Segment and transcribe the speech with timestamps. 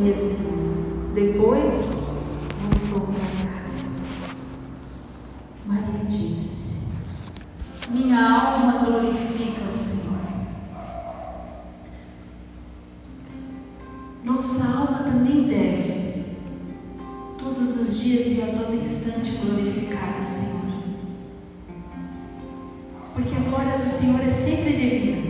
[0.00, 2.06] meses depois,
[2.90, 4.00] voltou para casa.
[5.66, 6.86] Maria disse:
[7.90, 10.20] Minha alma glorifica o Senhor.
[14.24, 16.36] Nossa alma também deve,
[17.38, 20.60] todos os dias e a todo instante, glorificar o Senhor.
[23.12, 25.29] Porque a glória do Senhor é sempre devida.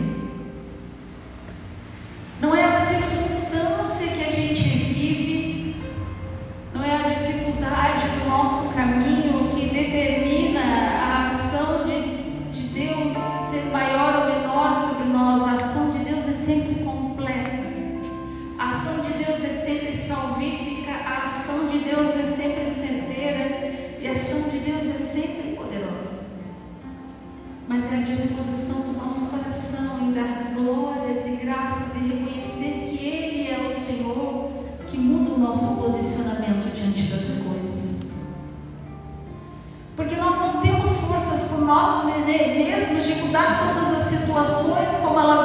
[43.31, 45.40] mudar todas as situações como elas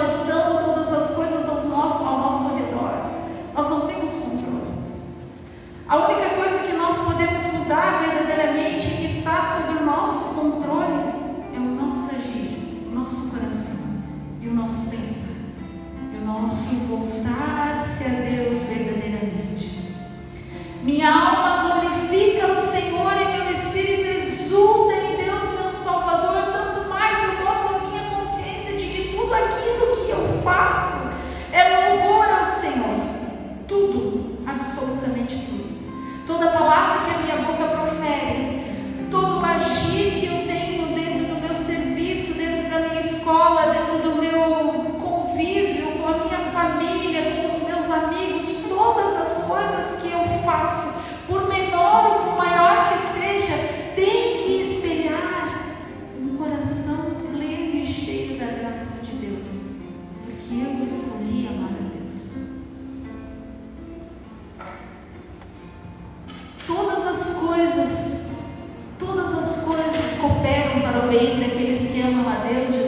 [72.47, 72.86] modelos de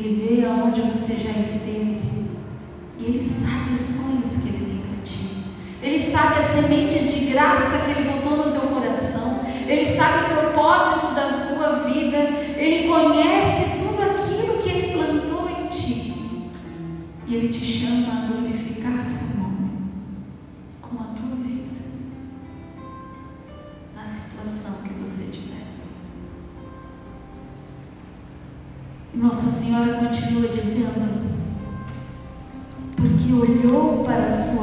[0.00, 2.00] Ele vê aonde você já esteve.
[2.98, 5.26] E Ele sabe os sonhos que Ele tem para ti.
[5.82, 9.40] Ele sabe as sementes de graça que Ele botou no teu coração.
[9.66, 12.16] Ele sabe o propósito da tua vida.
[12.56, 16.14] Ele conhece tudo aquilo que Ele plantou em ti.
[17.26, 18.49] E Ele te chama agora.
[34.00, 34.59] comparações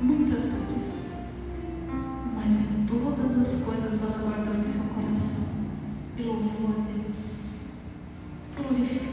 [0.00, 1.12] muitas dores,
[2.34, 5.70] mas em todas as coisas ela guardou em seu coração.
[6.16, 7.66] E louvou a Deus.
[8.56, 9.09] Glorificou.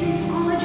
[0.00, 0.63] this college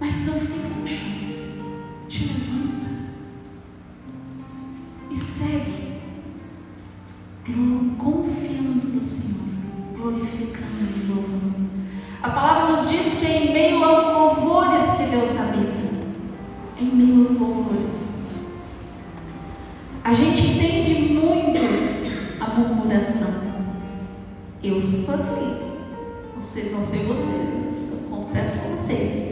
[0.00, 1.10] Mas não fica no chão.
[2.08, 2.86] Te levanta
[5.10, 6.00] e segue,
[7.98, 9.48] confiando no Senhor,
[9.94, 11.70] glorificando e louvando.
[12.22, 15.80] A palavra nos diz que é em meio aos louvores que Deus habita.
[16.78, 18.28] É em meio aos louvores.
[20.02, 21.60] A gente entende muito
[22.40, 23.40] a murmuração.
[24.62, 25.60] Eu sou assim.
[26.36, 29.29] Você, não sei vocês, eu confesso para vocês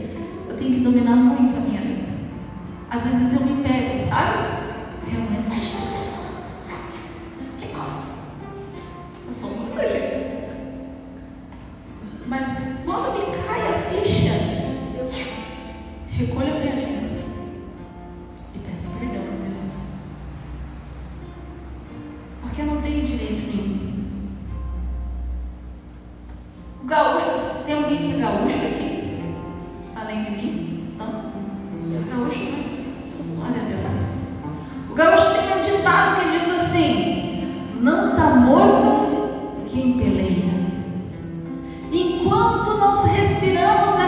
[0.59, 2.09] tem que dominar muito a minha língua.
[2.91, 3.58] Às vezes eu me
[39.79, 40.59] quem peleia.
[41.91, 43.98] Enquanto nós respiramos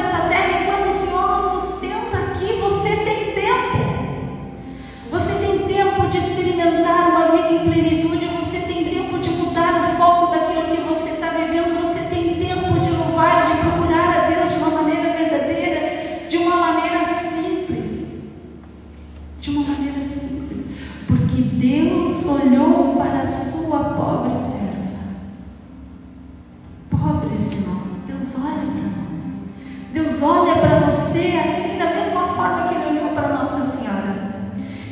[29.92, 34.32] Deus olha para você assim da mesma forma que Ele olhou para Nossa Senhora.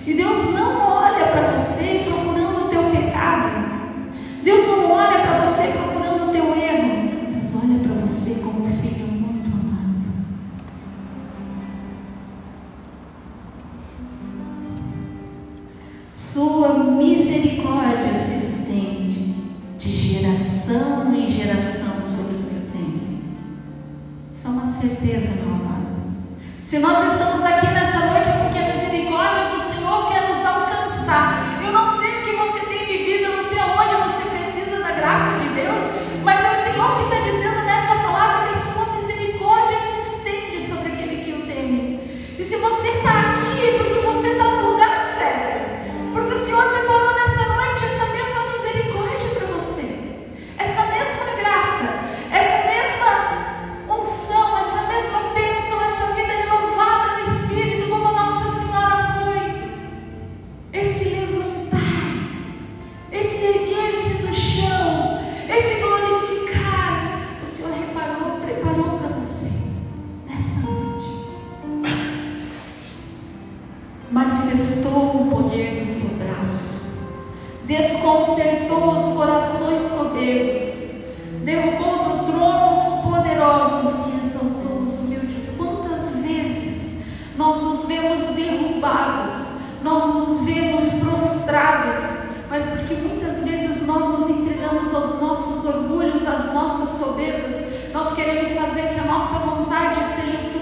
[0.05, 0.78] E Deus não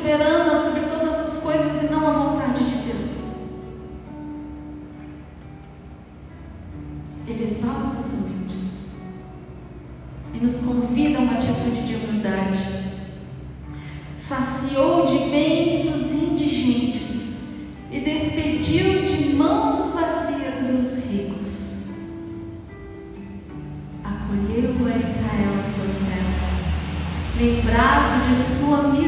[0.08, 3.48] soberana sobre todas as coisas e não a vontade de Deus.
[7.28, 8.92] Ele exalta os humildes
[10.34, 12.88] e nos convida a uma atitude de humildade.
[14.16, 17.40] Saciou de bens os indigentes
[17.92, 21.92] e despediu de mãos vazias os ricos.
[24.06, 26.28] Acolheu a Israel, seu servo,
[27.38, 29.07] lembrado de sua misericórdia,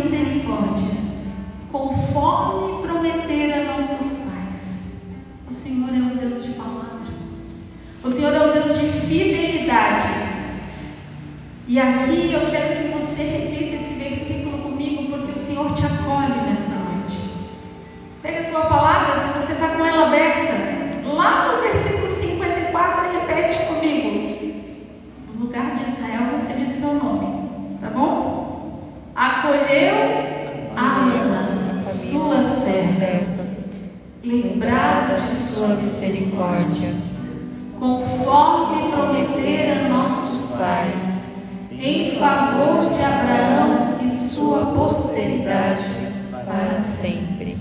[35.59, 36.93] sua misericórdia
[37.77, 41.35] conforme prometeram nossos pais,
[41.73, 47.57] em favor de Abraão e sua posteridade para sempre.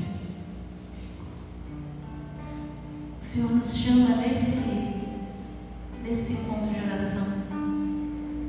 [3.21, 4.95] O Senhor nos chama nesse,
[6.05, 7.27] nesse encontro de oração.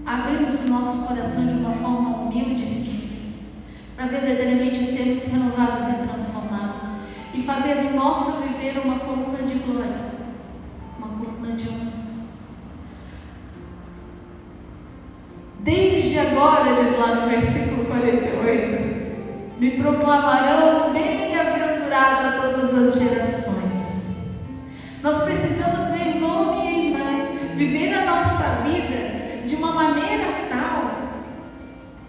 [0.06, 3.54] Abrimos o nosso coração de uma forma humilde e simples,
[3.96, 6.39] para verdadeiramente sermos renovados e transformados
[7.34, 10.10] e fazer do nosso viver uma coluna de glória
[11.56, 11.92] de um.
[15.60, 24.16] Desde agora, diz lá no versículo 48, me proclamarão bem-aventurada todas as gerações.
[25.04, 30.92] Nós precisamos, meu irmão, minha irmã, viver a nossa vida de uma maneira tal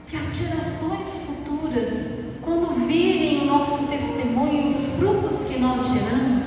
[0.06, 6.44] que as gerações futuras, quando virem o nosso testemunho, os frutos que nós geramos,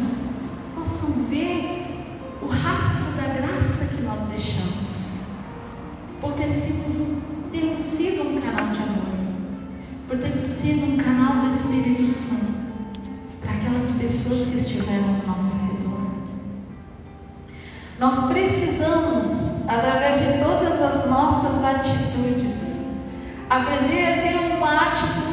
[0.76, 2.10] possam ver
[2.42, 5.28] o rastro da graça que nós deixamos,
[6.20, 7.24] por ter sido,
[7.80, 9.16] sido um canal de amor,
[10.10, 12.74] por ter sido um canal do Espírito Santo
[13.40, 16.02] para aquelas pessoas que estiveram ao nosso redor.
[17.98, 22.88] Nós precisamos, através de todas as nossas atitudes,
[23.50, 25.33] aprender a ter uma atitude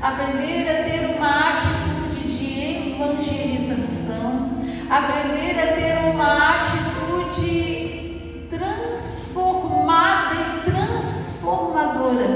[0.00, 12.28] aprender a ter uma atitude de evangelização, aprender a ter uma atitude transformada e transformadora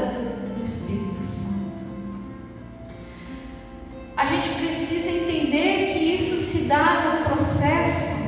[0.56, 1.84] no Espírito Santo.
[4.16, 8.22] A gente precisa entender que isso se dá no processo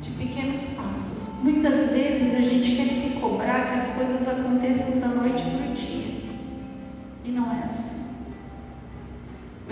[0.00, 1.44] de pequenos passos.
[1.44, 5.74] Muitas vezes a gente quer se cobrar que as coisas aconteçam da noite para o
[5.74, 6.16] dia.
[7.24, 7.95] E não é assim.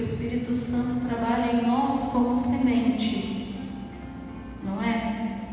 [0.04, 3.34] Espírito Santo trabalha em nós como semente
[4.64, 5.50] não é?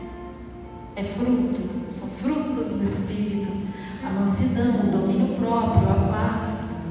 [0.96, 3.52] É fruto, são frutos do Espírito,
[4.04, 6.88] a mansidão, o domínio próprio, a paz.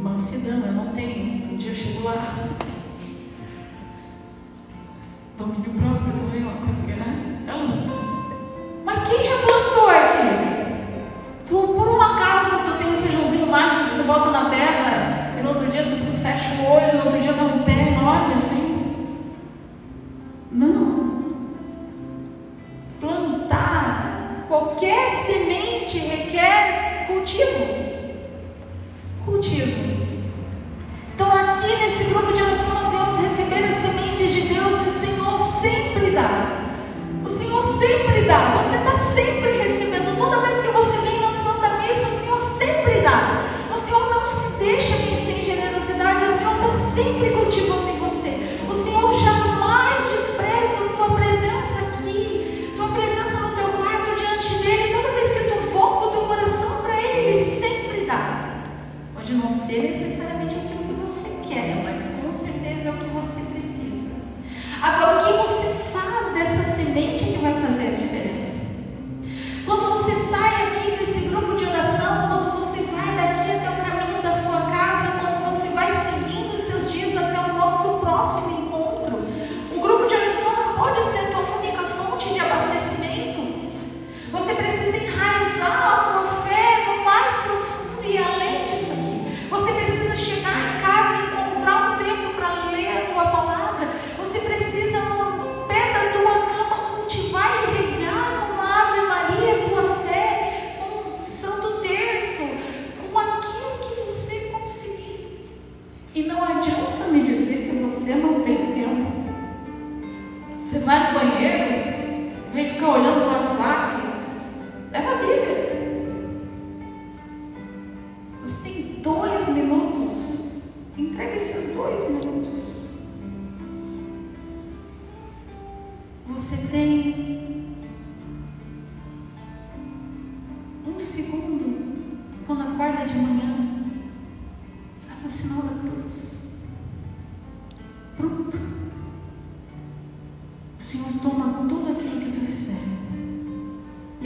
[0.00, 1.52] Mansidão, eu não tenho.
[1.52, 2.34] Um dia eu chego lá.
[5.38, 7.44] Domínio próprio também é uma coisa que, né?
[7.46, 7.88] É luta.
[8.84, 10.45] Mas quem já plantou aqui?
[16.46, 17.65] Fecha o olho, no outro dia um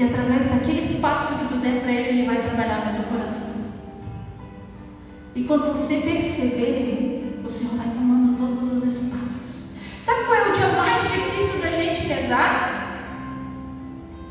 [0.01, 3.67] E através daquele espaço que tu der para Ele, Ele vai trabalhar no teu coração.
[5.35, 9.77] E quando você perceber, o Senhor vai tomando todos os espaços.
[10.01, 13.29] Sabe qual é o dia mais difícil da gente rezar?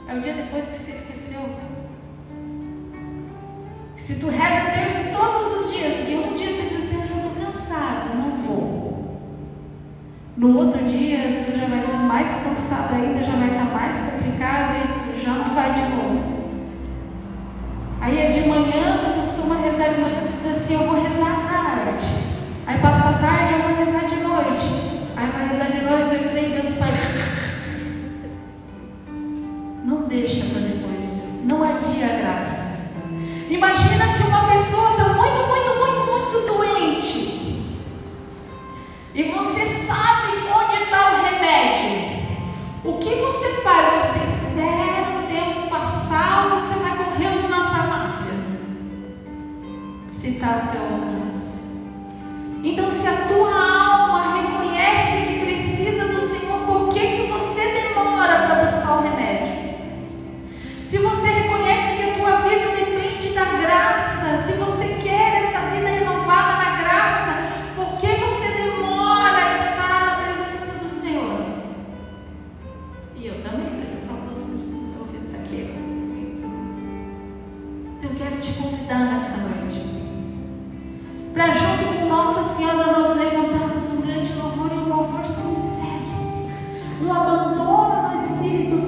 [0.08, 1.48] É o dia depois que você esqueceu.
[3.96, 7.16] Se tu reza terço todos os dias e um dia tu diz assim, eu já
[7.18, 9.20] estou cansado, não vou.
[10.36, 14.99] No outro dia tu já vai estar mais cansado ainda, já vai estar mais complicado
[15.34, 16.40] não vai de novo.
[18.02, 21.50] Aí é de manhã, tu costuma rezar de manhã, diz assim, eu vou rezar à
[21.50, 22.06] tarde.
[22.66, 25.10] Aí passa a tarde, eu vou rezar de noite.
[25.16, 26.90] Aí vai rezar de noite, vai crer Deus Pai.
[29.84, 31.42] Não deixa para depois.
[31.44, 32.80] Não adia a graça.
[33.50, 34.29] Imagina que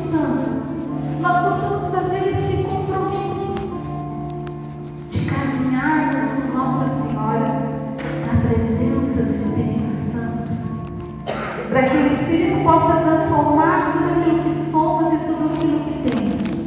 [0.01, 0.61] Santo
[1.21, 3.53] nós possamos fazer esse compromisso
[5.09, 7.61] de caminharmos com Nossa Senhora
[8.25, 10.49] na presença do Espírito Santo,
[11.69, 16.61] para que o Espírito possa transformar tudo aquilo que somos e tudo aquilo que temos.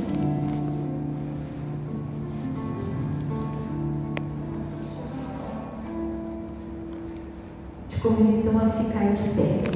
[7.89, 9.74] Te convido então a ficar de pé.